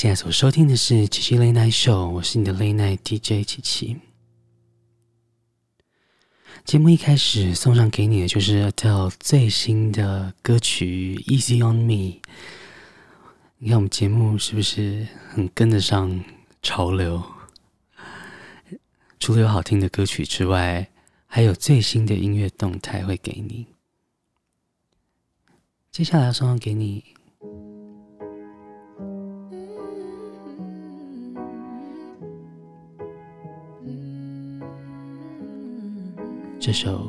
[0.00, 3.98] 现在所收听的是七七 Late Night Show，我是你的 Late Night DJ 七七。
[6.64, 11.92] 节目一开始送上给你的就是 Adele 最新的歌曲《Easy on Me》。
[13.58, 16.24] 你看我们节目是不是很跟得上
[16.62, 17.22] 潮流？
[19.18, 20.88] 除了有好听的歌曲之外，
[21.26, 23.66] 还有最新的音乐动态会给你。
[25.92, 27.04] 接下来要送上给你。
[36.60, 37.08] 这首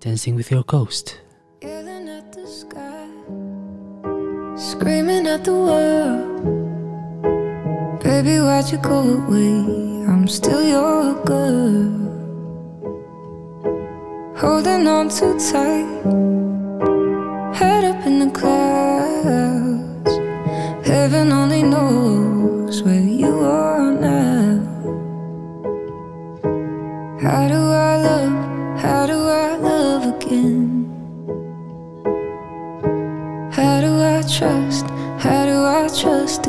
[0.04, 1.06] 《Dancing with Your Ghost》。
[1.66, 3.08] Yelling at the sky,
[4.58, 6.42] screaming at the world.
[8.02, 10.04] Baby, why'd you go away?
[10.06, 11.88] I'm still your girl.
[14.36, 15.88] Holding on too tight,
[17.54, 20.12] head up in the clouds.
[20.86, 23.33] Heaven only knows where you
[36.04, 36.43] trust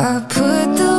[0.00, 0.97] I put the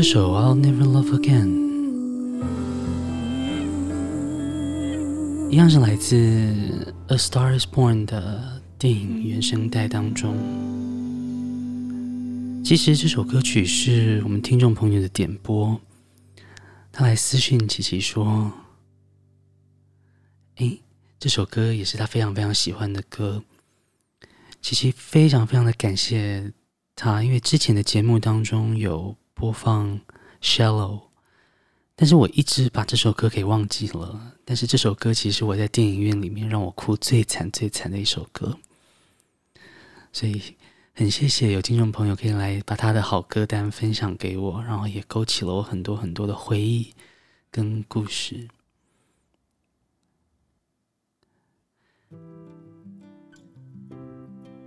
[0.00, 1.48] 这首《I'll Never Love Again》
[5.50, 6.14] 一样是来自
[7.08, 10.36] 《A Star Is Born》的电影原声带当中。
[12.64, 15.80] 其实这首歌曲是我们听众朋友的点播，
[16.92, 18.52] 他来私讯琪琪说
[20.58, 20.80] ：“诶，
[21.18, 23.42] 这首歌也是他非常非常喜欢的歌。”
[24.62, 26.52] 琪琪非常非常的感谢
[26.94, 29.88] 他，因为之前的节目当中有播放
[30.42, 30.98] 《Shallow》，
[31.94, 34.34] 但是我一直把这首歌给忘记了。
[34.44, 38.58] 但是这首歌其实我在电影院里面让我哭最惨最惨的一首歌，
[40.12, 40.42] 所以。
[40.94, 46.92] 很谢谢有听众朋友可以来把他的好歌单分享给我，然后也勾起了我很多很多的回忆
[47.52, 48.48] 跟故事。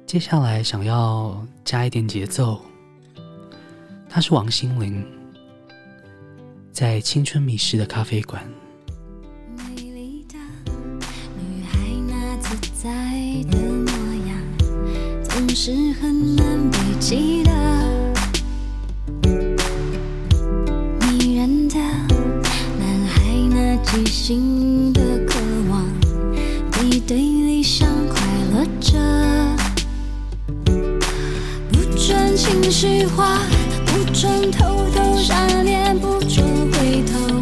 [0.07, 2.63] 接下来想要加一点节奏，
[4.13, 5.03] 他是王心凌，
[6.74, 8.44] 在青春迷失的咖啡馆。
[15.63, 17.51] 是很难被记得，
[21.01, 21.75] 迷人的
[22.80, 25.38] 男孩，那即兴的渴
[25.70, 25.86] 望，
[26.72, 28.20] 背对理想快
[28.53, 28.98] 乐着，
[31.72, 33.38] 不准情绪化，
[34.12, 37.41] 不准偷偷想念，不准回头，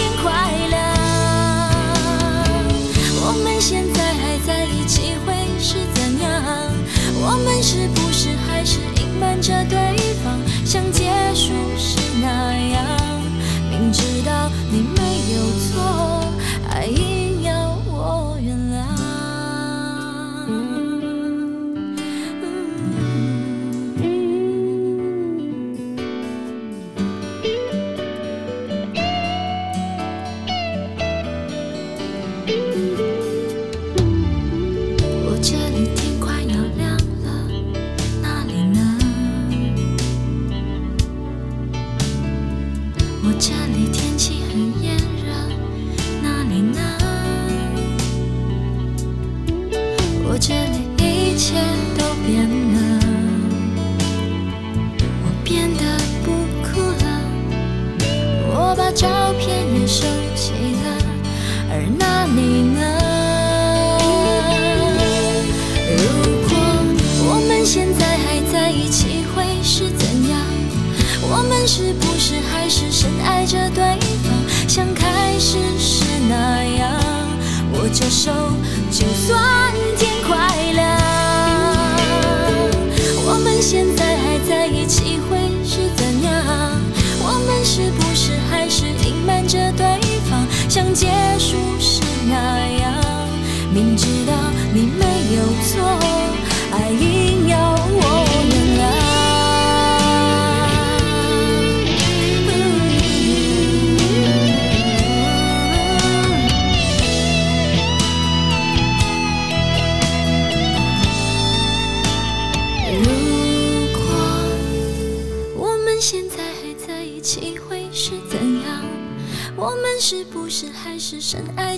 [9.41, 10.00] 着对
[77.93, 78.31] 这首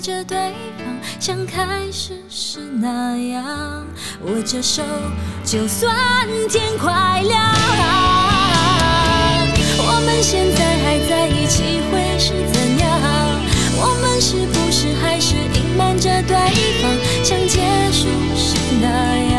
[0.04, 0.36] 着对
[0.76, 0.84] 方
[1.18, 3.86] 像开始时那样
[4.26, 4.82] 握着手
[5.42, 5.96] 就算
[6.50, 7.42] 天快亮
[9.78, 13.40] 我们现在还在一起会是怎样
[13.78, 16.36] 我们是不是还是隐瞒着对
[16.82, 16.92] 方
[17.24, 18.86] 像结束时那
[19.32, 19.33] 样？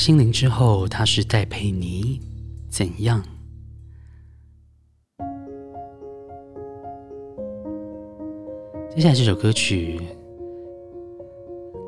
[0.00, 2.18] 心灵之后，他是戴佩妮，
[2.70, 3.22] 怎样？
[8.96, 10.00] 接下来这首歌曲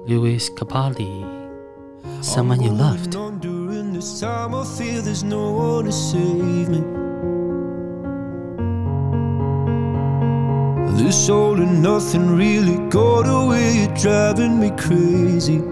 [0.06, 1.06] ，Louis Capaldi，
[2.22, 3.12] 《Someone You Loved》。
[10.98, 15.71] This old enough and really got away, driving me crazy.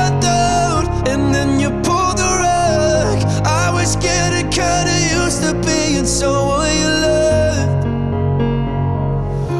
[6.01, 7.85] Being someone you loved.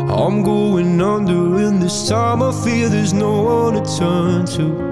[0.10, 4.92] I'm going under, and this time I fear there's no one to turn to.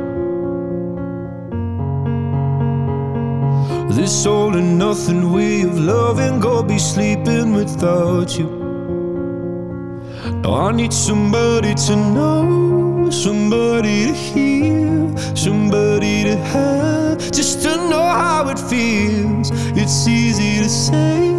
[3.96, 8.50] This all or nothing way of loving, go be sleeping without you.
[10.44, 18.08] Now I need somebody to know, somebody to hear, somebody to have, just to know
[18.24, 19.50] how it feels.
[19.76, 21.39] It's easy to say,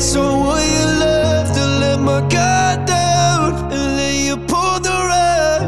[0.00, 1.58] to someone you loved.
[1.58, 5.62] I let my guard down, and then you pulled the rug.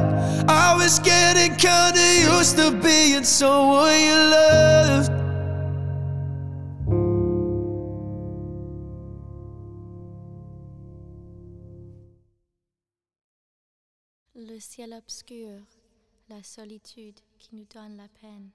[0.49, 5.13] I was getting kinda used to being someone you loved.
[14.35, 15.61] Le ciel obscur,
[16.29, 18.51] la solitude qui nous donne la peine,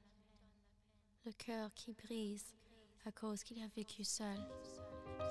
[1.25, 2.45] le cœur qui brise
[3.05, 4.39] à cause qu'il a vécu seul.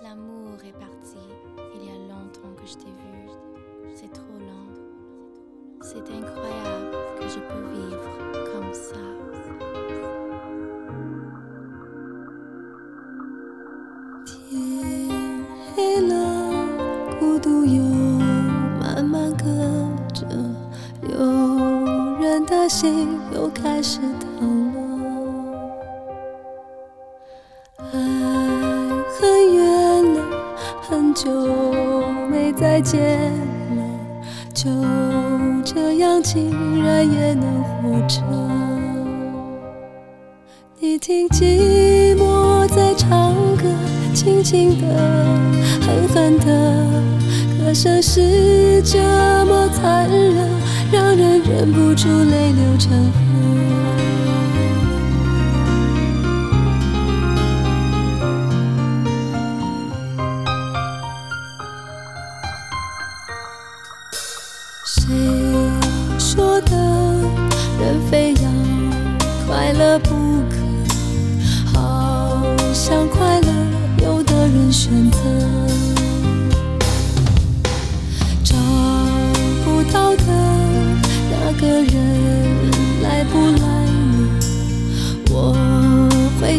[0.03, 1.19] L'amour est parti,
[1.75, 3.29] il y a longtemps que je t'ai vu,
[3.95, 4.73] c'est trop lent.
[5.83, 8.11] C'est incroyable que je peux vivre
[8.53, 8.97] comme ça.
[14.25, 15.45] 天
[15.75, 16.15] 黑了，
[17.19, 17.83] 孤独又
[18.81, 19.45] 慢慢隔
[20.13, 20.27] 着，
[21.03, 21.15] 有
[22.21, 24.77] 人的心又开始凋落。
[27.93, 28.56] 爱
[29.19, 30.21] 很远了，
[30.89, 31.31] 很久
[32.31, 33.33] 没再见
[33.77, 33.83] 了，
[34.53, 34.71] 就
[35.65, 36.51] 这样竟
[36.85, 38.23] 然也能活着。
[40.79, 43.65] 你听寂寞在唱歌，
[44.15, 44.87] 轻轻的，
[45.81, 46.47] 狠狠的，
[47.59, 48.99] 歌声是这
[49.47, 50.49] 么残忍，
[50.93, 53.76] 让人忍不住泪流成河。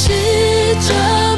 [0.00, 0.12] 是
[0.86, 1.37] 这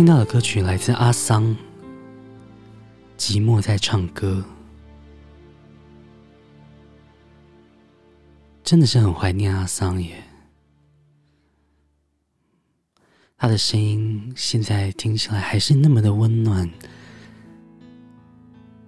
[0.00, 1.44] 听到的歌曲来自阿桑，
[3.18, 4.42] 《寂寞在唱歌》，
[8.64, 10.24] 真的是很怀念阿桑耶。
[13.36, 16.66] 他的声音现在听起来还是那么的温暖，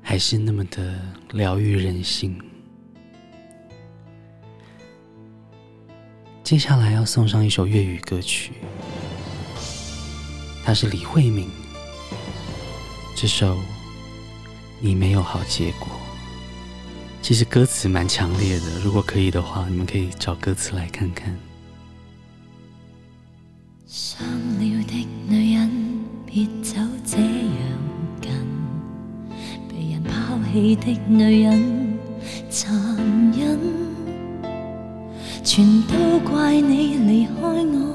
[0.01, 0.98] 还是那么的
[1.33, 2.40] 疗愈人心。
[6.42, 8.55] 接下来要送上一首粤语歌曲。
[10.64, 11.48] 他是李慧敏，
[13.16, 13.57] 这首
[14.81, 15.88] 《你没有好结果》，
[17.20, 18.79] 其实歌词蛮强烈的。
[18.81, 21.37] 如果可以的话，你们可以找歌词来看看。
[23.87, 25.70] 伤了的女人，
[26.25, 27.59] 别走这样
[28.20, 28.31] 近；
[29.68, 31.98] 被人抛弃的女人，
[32.48, 32.72] 残
[33.33, 33.59] 忍，
[35.44, 37.91] 全都怪你离开我。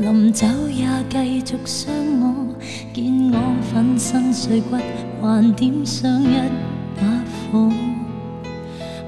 [0.00, 2.54] 临走也继续伤我，
[2.94, 3.36] 见我
[3.72, 4.76] 粉身碎骨，
[5.20, 6.36] 还点上一
[6.94, 7.02] 把
[7.50, 7.68] 火。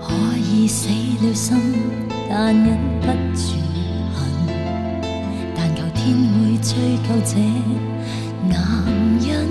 [0.01, 1.57] 可以死了心，
[2.29, 3.55] 但忍不住
[4.13, 4.29] 恨。
[5.55, 7.39] 但求天会追究这
[8.49, 8.59] 男
[9.21, 9.47] 人，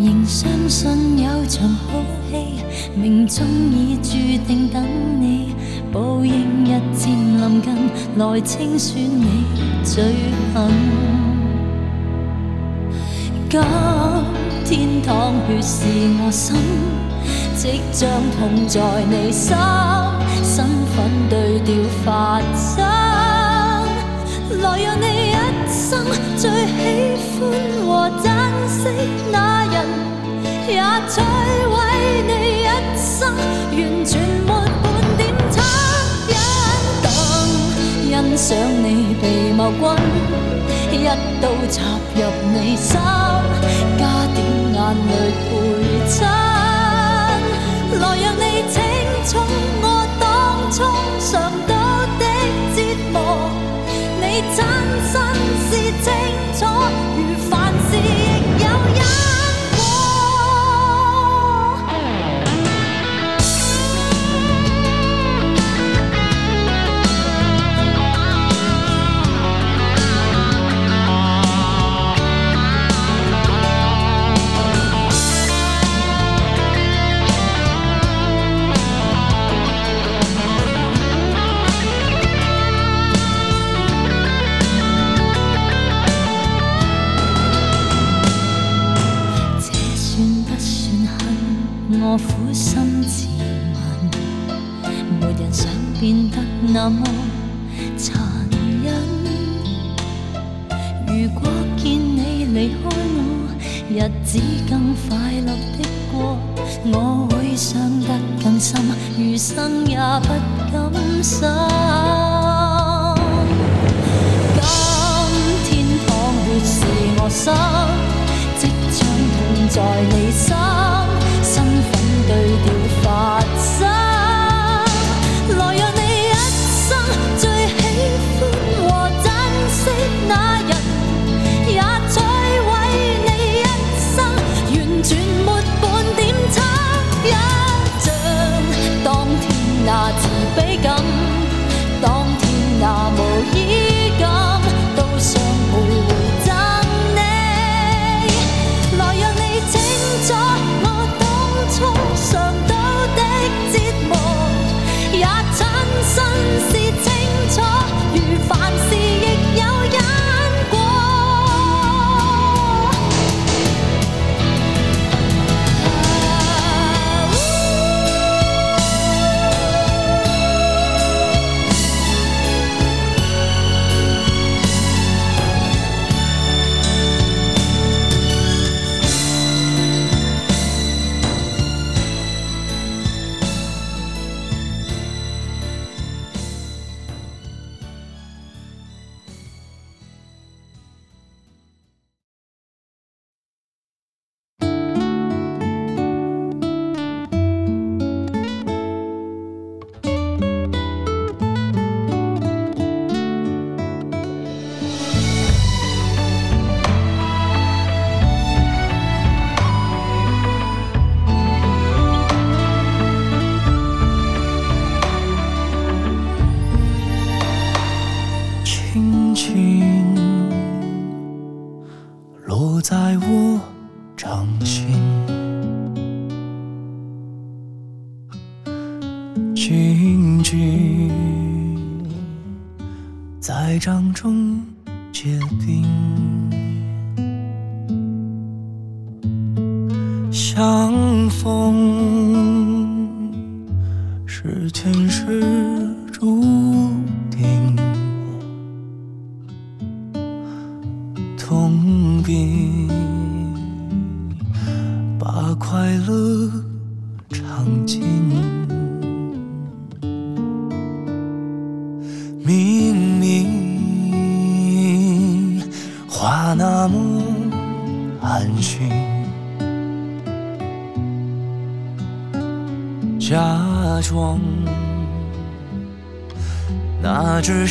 [0.00, 2.64] 仍相信有场好戏，
[3.00, 4.16] 命中已注
[4.48, 4.84] 定等
[5.20, 5.53] 你。
[5.94, 7.72] 报应日渐临近，
[8.16, 9.44] 来清算你
[9.84, 10.02] 罪
[10.52, 10.68] 行。
[14.64, 15.86] 今天淌血是
[16.18, 16.56] 我心，
[17.54, 19.56] 即将痛在你心，
[20.42, 22.84] 身份对调发生。
[24.60, 25.32] 来让你一
[25.70, 26.04] 生
[26.36, 26.74] 最喜
[27.38, 27.40] 欢
[27.86, 28.26] 和珍
[28.68, 28.82] 惜
[29.30, 29.86] 那人，
[30.66, 31.22] 也摧
[31.70, 31.72] 毁
[32.26, 33.30] 你一生，
[33.70, 34.12] 完全
[38.36, 39.82] 想你被谋君，
[41.00, 41.04] 一
[41.40, 41.82] 刀插
[42.14, 42.20] 入
[42.52, 42.98] 你心，
[43.96, 44.02] 加
[44.34, 44.36] 点
[44.74, 44.76] 眼
[45.08, 45.48] 泪陪
[46.10, 46.26] 衬，
[48.00, 48.76] 来让你清
[49.24, 49.38] 楚
[49.80, 49.84] 我
[50.18, 50.22] 当
[50.72, 50.76] 初
[51.20, 51.32] 尝
[51.66, 51.72] 到
[52.18, 52.22] 的
[52.74, 52.76] 折
[53.12, 53.16] 磨，
[54.20, 54.22] 你
[54.54, 54.58] 真
[55.08, 55.12] 心
[55.70, 56.06] 是清
[56.58, 56.60] 楚，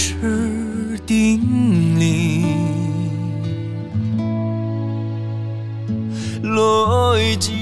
[0.05, 1.39] 是定
[1.97, 2.43] 理。
[6.43, 7.53] 逻辑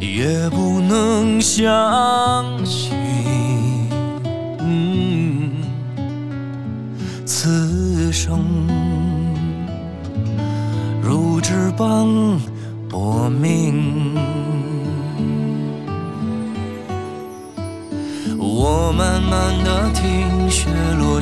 [0.00, 1.70] 也不能相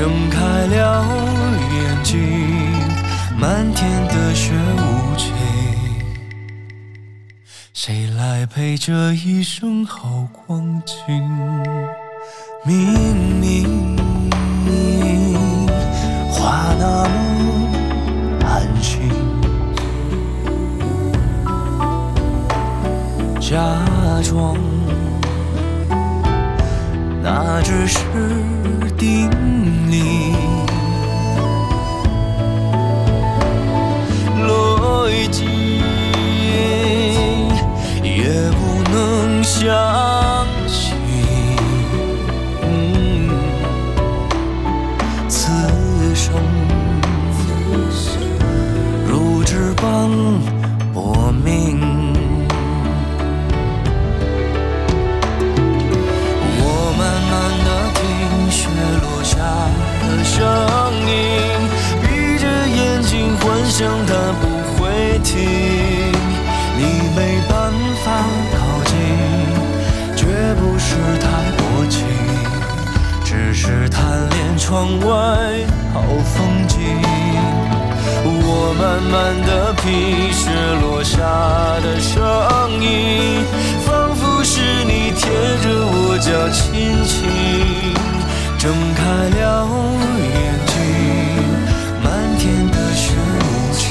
[0.00, 1.04] 睁开了
[1.74, 2.18] 眼睛，
[3.38, 5.34] 漫天的雪无情，
[7.74, 10.96] 谁来陪这一生好光景？
[12.64, 13.98] 明明
[16.30, 17.68] 话那么
[18.46, 19.02] 安心，
[23.38, 23.54] 假
[24.24, 24.56] 装。
[27.22, 27.98] 那只是
[28.96, 29.28] 定
[81.20, 82.22] 的声
[82.82, 83.44] 音，
[83.86, 85.30] 仿佛是你贴
[85.62, 87.28] 着我脚轻轻。
[88.58, 89.02] 睁开
[89.38, 89.66] 了
[90.18, 90.30] 眼
[90.66, 90.74] 睛，
[92.02, 92.08] 漫
[92.38, 93.04] 天的雪
[93.40, 93.44] 无
[93.74, 93.88] 情，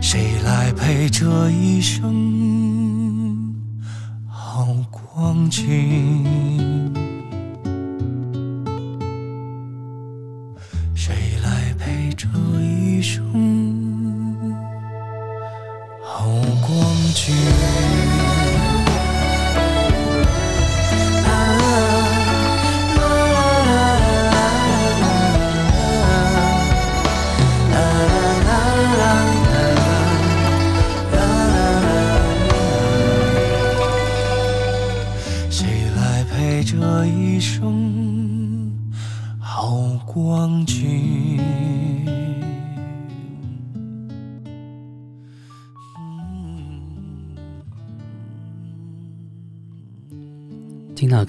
[0.00, 3.52] 谁来陪这一生
[4.26, 6.13] 好光景？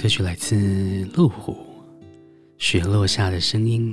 [0.06, 1.54] 歌曲来自路虎，
[2.60, 3.92] 《雪落下的声音》。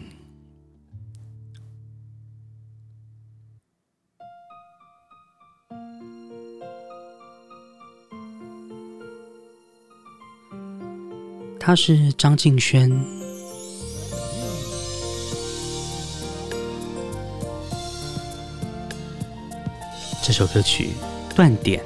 [11.58, 12.90] 他是张敬轩。
[20.22, 20.90] 这首歌曲
[21.34, 21.80] 《断点》。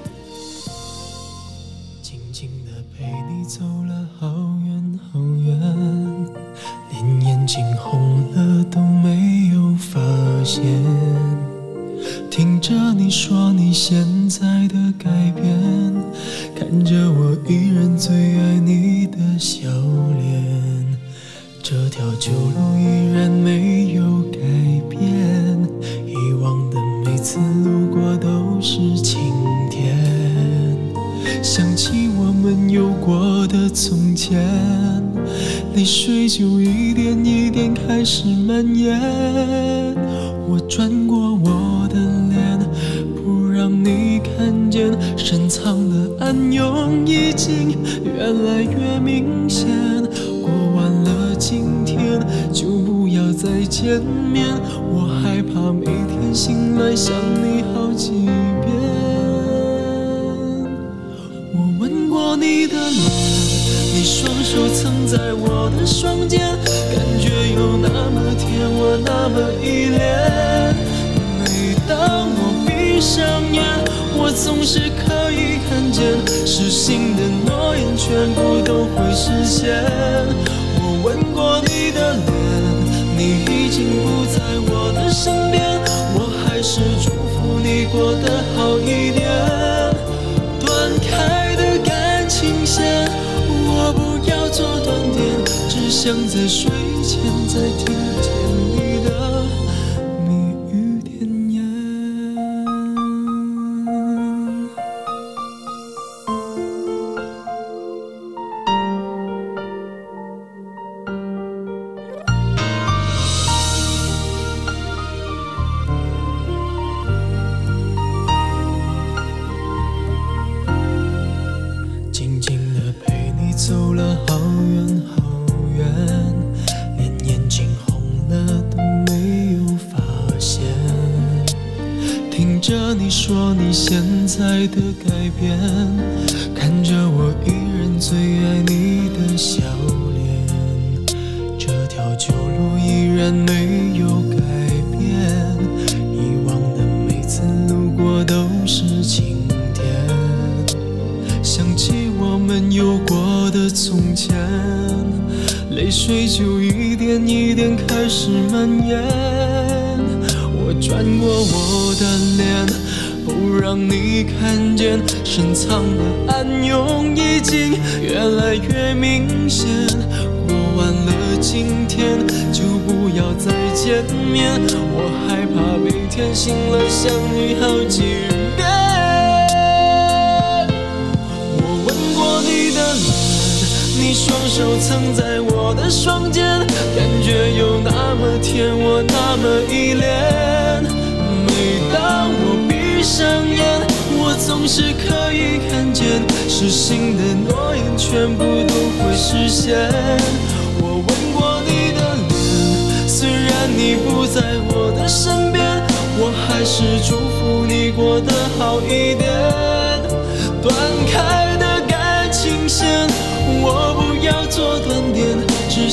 [135.39, 135.76] 变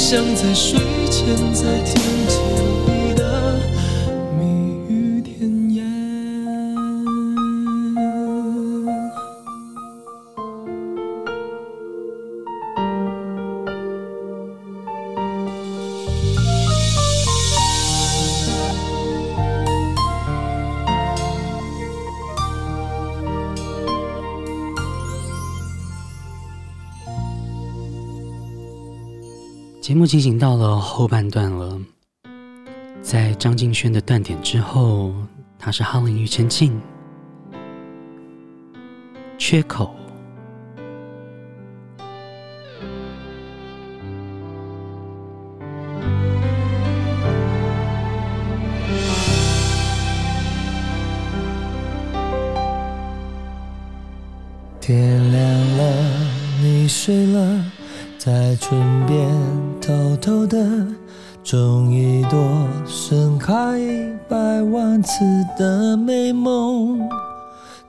[0.03, 0.77] 像在睡
[1.09, 1.95] 前，在听
[2.27, 2.52] 见。
[29.93, 31.79] 节目进行到了后半段了。
[32.99, 35.13] 在张敬轩的断点之后
[35.59, 36.81] 他是哈林庾澄庆。
[39.37, 39.93] 缺口。
[54.81, 55.93] 天亮了
[56.63, 57.82] 你睡了。
[58.25, 59.27] 在唇边
[59.81, 60.57] 偷偷地
[61.43, 62.39] 种一朵
[62.87, 65.25] 盛开一百万次
[65.59, 67.01] 的美梦，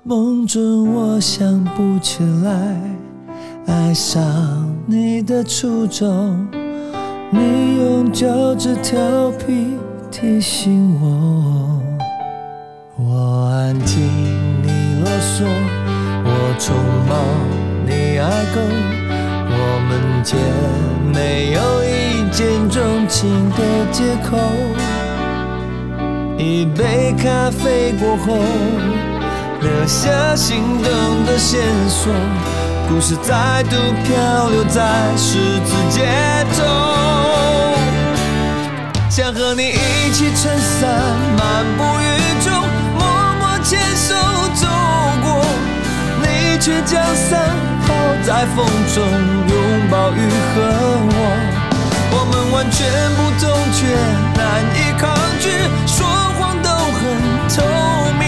[0.03, 2.81] 梦中我想不起来
[3.69, 4.21] 爱上
[4.87, 6.45] 你的初衷。
[7.31, 9.77] 你用脚趾调皮
[10.11, 11.81] 提醒我，
[12.97, 14.03] 我安静
[14.65, 15.45] 你啰嗦，
[16.25, 16.73] 我匆
[17.09, 19.04] 忙你爱狗。
[19.47, 20.39] 我们间
[21.13, 24.37] 没有一见钟情的借口
[26.37, 28.37] 一杯咖啡过后
[29.61, 32.13] 留下心动的线索
[32.89, 36.07] 故事再度漂流在十字街
[36.57, 36.65] 头
[39.09, 40.91] 想和你一起撑伞
[41.39, 42.53] 漫步雨中
[42.99, 43.07] 默
[43.39, 44.15] 默牵手
[44.55, 44.67] 走
[45.23, 45.45] 过
[46.21, 47.74] 你却将伞
[48.27, 48.65] 在风
[48.95, 49.55] 中，拥
[49.91, 50.19] 抱雨
[50.55, 50.57] 和
[51.13, 51.13] 我。
[52.11, 52.81] 我们完全
[53.17, 53.85] 不同，却
[54.35, 54.43] 难
[54.75, 55.03] 以抗
[55.39, 55.45] 拒，
[55.87, 56.07] 说
[56.39, 57.03] 谎都很
[57.51, 57.61] 透
[58.19, 58.25] 明。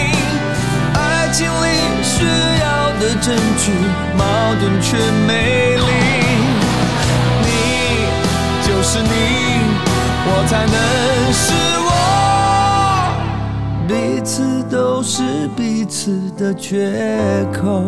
[0.93, 1.65] 爱情里
[2.03, 2.13] 需
[2.61, 3.73] 要的证据，
[4.15, 4.21] 矛
[4.59, 5.81] 盾却美丽。
[7.41, 7.47] 你
[8.67, 9.09] 就是你，
[10.27, 10.77] 我才能
[11.33, 11.45] 是
[11.87, 11.89] 我，
[13.87, 16.93] 彼此都是彼此的缺
[17.51, 17.81] 口。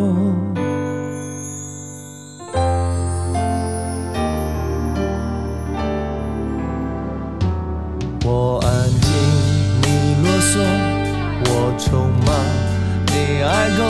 [13.76, 13.84] 够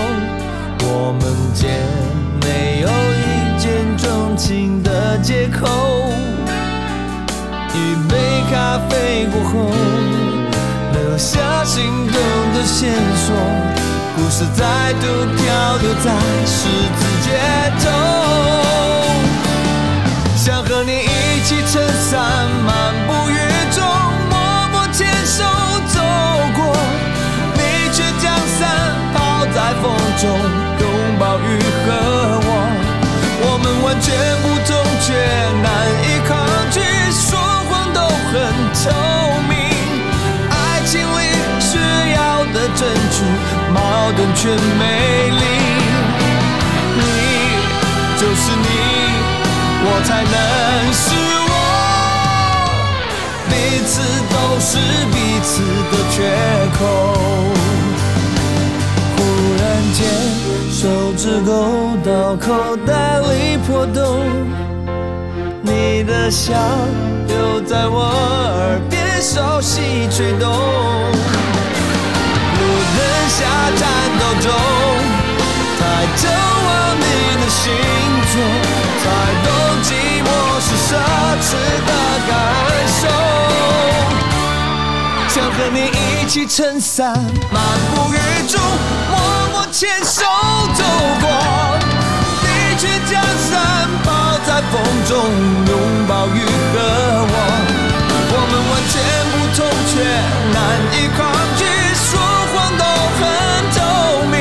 [0.86, 1.22] 我们
[1.54, 1.70] 间
[2.40, 5.66] 没有一见钟情的借口
[7.74, 8.16] 一杯
[8.50, 9.70] 咖啡过后
[10.92, 12.14] 留下心动
[12.54, 13.34] 的线索
[14.16, 15.06] 故事再度
[15.36, 16.06] 漂流在
[16.44, 16.68] 十
[16.98, 17.28] 字街
[17.80, 17.84] 头
[20.36, 22.20] 想和你一起撑伞
[22.66, 23.36] 漫步雨
[23.72, 23.84] 中
[24.30, 24.34] 默
[24.72, 25.44] 默牵手
[29.52, 30.22] 在风中，
[30.80, 30.84] 拥
[31.18, 31.88] 抱雨和
[32.42, 32.48] 我。
[33.42, 34.06] 我们完全
[34.42, 34.70] 不同，
[35.00, 35.08] 却
[35.62, 35.66] 难
[36.04, 36.30] 以抗
[36.70, 36.76] 拒，
[37.10, 37.26] 说
[37.68, 37.98] 谎都
[38.30, 38.32] 很
[38.74, 38.82] 透
[39.48, 39.52] 明。
[40.50, 40.54] 爱
[40.86, 41.02] 情里
[41.58, 41.70] 需
[42.14, 42.80] 要的证
[43.10, 43.16] 据
[43.72, 43.76] 矛
[44.16, 44.40] 盾却
[44.78, 44.82] 美
[45.30, 45.42] 丽，
[46.96, 47.00] 你
[48.18, 48.68] 就是你，
[49.82, 50.34] 我才能
[50.92, 51.04] 是
[51.48, 51.52] 我，
[53.48, 53.52] 彼
[53.86, 53.92] 此
[54.30, 54.68] 都是
[55.10, 55.50] 彼此
[55.90, 56.18] 的缺
[56.78, 56.80] 口。
[60.80, 64.24] 手指勾到口袋里破洞，
[65.60, 66.54] 你的笑
[67.28, 70.48] 又在我耳边熟悉吹动。
[72.56, 72.60] 路
[72.96, 73.44] 灯下
[73.76, 73.82] 战
[74.18, 74.48] 斗中，
[75.76, 75.80] 抬
[76.16, 76.22] 头
[76.64, 77.04] 望你
[77.36, 77.60] 的星
[78.32, 78.40] 座，
[79.02, 79.04] 才
[79.44, 79.46] 懂
[79.84, 79.92] 寂
[80.24, 80.28] 寞
[80.64, 80.96] 是奢
[81.44, 81.46] 侈
[81.84, 81.90] 的
[82.26, 82.32] 感
[82.88, 83.04] 受。
[85.28, 87.12] 想和你一起撑伞，
[87.52, 87.60] 漫
[87.94, 88.16] 步雨
[88.48, 88.58] 中，
[89.10, 89.12] 默
[89.52, 90.22] 默牵手
[90.74, 90.82] 走
[91.20, 91.24] 过，
[92.42, 92.46] 你
[92.76, 95.14] 却将伞抛在风中，
[95.66, 95.72] 拥
[96.08, 96.38] 抱雨
[96.72, 96.74] 和
[97.22, 97.34] 我。
[98.32, 98.94] 我们完全
[99.30, 99.92] 不同，却
[100.52, 100.58] 难
[100.92, 101.18] 以抗
[101.56, 101.60] 拒。
[101.94, 102.10] 说
[102.52, 102.84] 谎都
[103.16, 103.22] 很
[103.76, 103.78] 透
[104.26, 104.34] 明。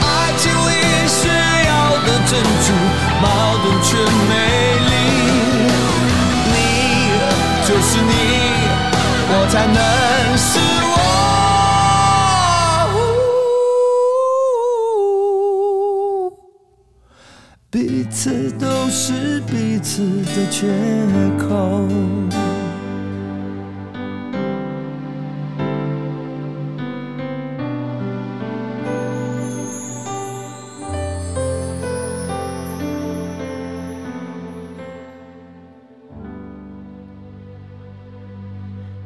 [0.00, 0.04] 爱
[0.38, 0.70] 情里
[1.06, 1.28] 需
[1.68, 1.70] 要
[2.00, 2.32] 的证
[2.64, 2.66] 据
[3.20, 3.24] 矛
[3.62, 3.88] 盾却
[4.28, 4.32] 美
[4.88, 4.92] 丽，
[6.48, 6.54] 你
[7.68, 8.10] 就是你，
[9.28, 9.76] 我才能
[10.38, 10.50] 是
[17.72, 20.68] 彼此都是彼此的缺
[21.38, 21.88] 口。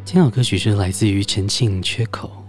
[0.05, 2.43] 这首歌曲是来自于陈庆《缺口》。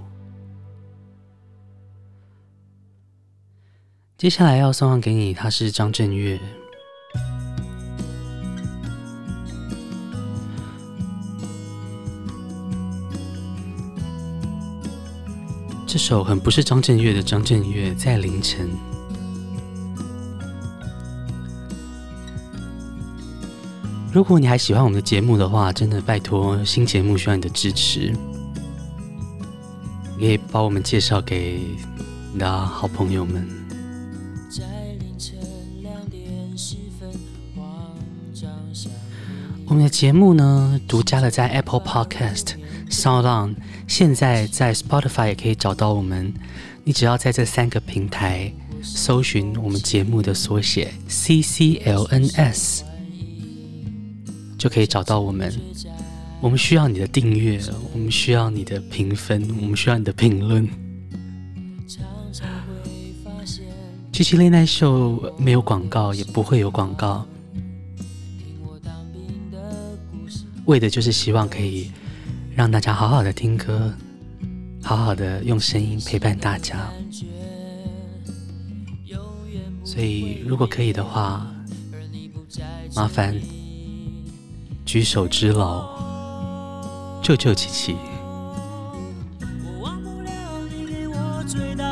[4.17, 6.39] 接下来要送上给你，他是张震岳。
[15.85, 18.67] 这首很不是张震岳的张震岳，在凌晨。
[24.11, 28.11] 如果你还喜欢我们的节目的话，真的拜托，新节目需要你的支持。
[30.17, 31.61] 你可以把我们介绍给
[32.33, 33.66] 你的好朋友们。
[39.65, 42.53] 我们的节目呢，独家的在 Apple Podcast、
[42.89, 43.55] Sound On，
[43.87, 46.33] 现在在 Spotify 也可以找到我们。
[46.85, 52.83] 你只要在这三个平台搜寻我们节目的缩写 CCLNS。
[54.57, 55.53] 就可以找到我们。
[56.39, 57.59] 我们需要你的订阅，
[57.93, 60.86] 我们需要你的评分，我们需要你的评论。
[64.17, 67.23] 七七恋爱秀没有广告，也不会有广告，
[70.65, 71.91] 为的就是希望可以
[72.55, 73.93] 让大家好好的听歌，
[74.81, 76.91] 好好的用声音陪伴大家。
[79.83, 81.45] 所以，如果可以的话，
[82.95, 83.39] 麻烦。
[84.83, 85.87] 举手之劳，
[87.21, 87.95] 救救琪琪。
[91.77, 91.86] 长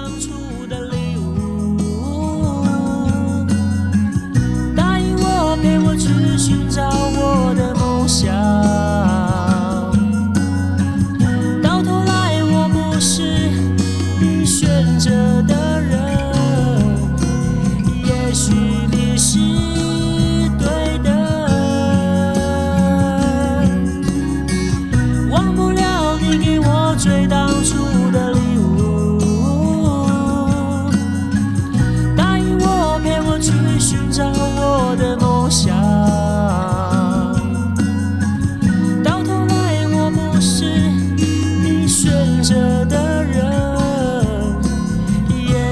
[5.57, 9.24] 陪我去寻找我的梦想。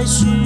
[0.03, 0.42] mais.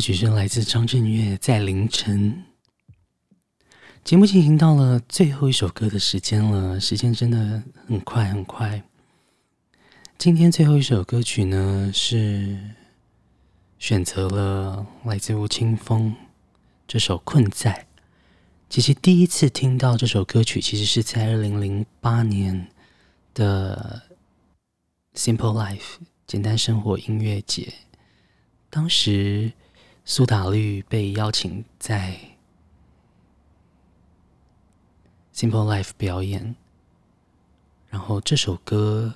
[0.00, 2.44] 曲是来自张震岳，在凌晨。
[4.02, 8.82] 节目进行到了最后一首歌的时间了，时间真的很快很快。
[10.16, 12.58] 今天最后一首歌曲呢，是
[13.78, 16.14] 选择了来自吴青峰
[16.88, 17.72] 这首《困在》。
[18.70, 22.68] 其实第一次听到这首歌曲，其实是在二零零八年
[23.34, 24.02] 的
[25.14, 27.72] Simple Life 简单生活音乐节。
[28.70, 29.52] 当时
[30.12, 32.18] 苏打绿被邀请在
[35.32, 36.56] Simple Life 表演，
[37.88, 39.14] 然后这首歌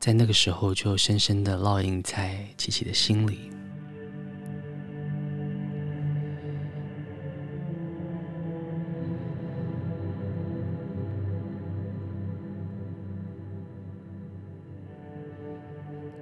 [0.00, 3.52] 在那个时候就深深的烙印在琪琪的心里。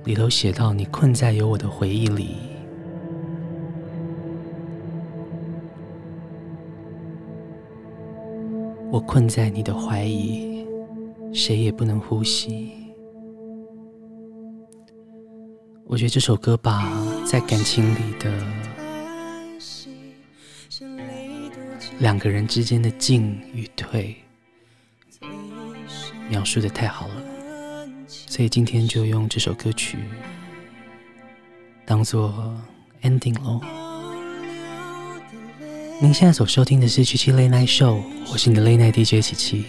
[0.05, 2.37] 里头写到：“你困在有我的回忆里，
[9.09, 10.67] 困在你的怀里，
[11.33, 12.75] 谁也不能呼吸。”
[15.89, 16.93] 我觉得这首歌把
[17.25, 18.31] 在感情里的
[21.99, 24.15] 两个人之间的进与退
[26.29, 27.15] 描述得太好了。
[28.07, 29.97] 所以今天就用这首歌曲
[31.87, 32.55] 当做
[33.01, 33.88] ending 喽。
[36.01, 39.65] 您现在所收听的是七七 Late Night Show，我是你的 Late Night DJ 七七。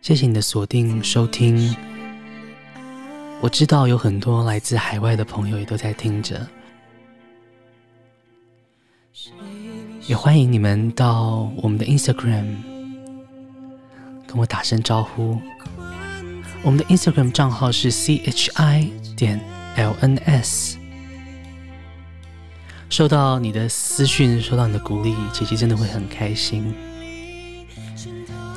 [0.00, 1.72] 谢谢你的锁定收听。
[3.40, 6.44] 我知道有很多来自海外的朋友也都在听着，
[10.08, 12.56] 也欢迎你们到我们的 Instagram
[14.26, 15.38] 跟我打声招呼。
[16.64, 19.40] 我们的 Instagram 账号是 chi 点
[19.76, 20.81] lns。
[22.92, 26.74] 收到你的私讯，收到你的鼓励，姐姐真的会很开心。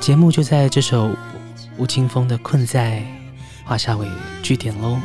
[0.02, 1.16] 节目就在这首
[1.78, 3.00] 吴青峰的《困在》
[3.64, 4.06] 画下尾
[4.44, 5.00] 句点喽。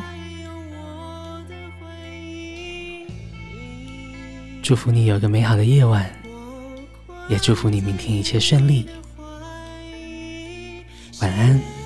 [4.65, 6.11] 祝福你有个美好的夜晚，
[7.29, 8.89] 也祝福你明天一切顺利。
[11.21, 11.80] 晚安。